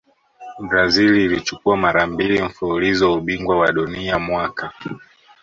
brazil 0.69 1.15
ilichukua 1.15 1.77
mara 1.77 2.07
mbili 2.07 2.41
mfululizo 2.41 3.13
ubingwa 3.13 3.57
wa 3.59 3.71
dunia 3.71 4.19
mwaka 4.19 4.73